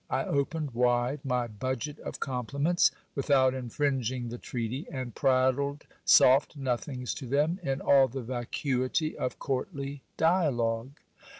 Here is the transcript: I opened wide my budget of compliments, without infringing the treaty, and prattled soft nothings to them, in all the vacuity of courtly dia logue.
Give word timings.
I 0.09 0.25
opened 0.25 0.71
wide 0.71 1.19
my 1.23 1.45
budget 1.45 1.99
of 1.99 2.19
compliments, 2.19 2.89
without 3.13 3.53
infringing 3.53 4.29
the 4.29 4.39
treaty, 4.39 4.87
and 4.91 5.13
prattled 5.13 5.85
soft 6.05 6.57
nothings 6.57 7.13
to 7.13 7.27
them, 7.27 7.59
in 7.61 7.81
all 7.81 8.07
the 8.07 8.23
vacuity 8.23 9.15
of 9.15 9.37
courtly 9.37 10.01
dia 10.17 10.49
logue. 10.49 10.97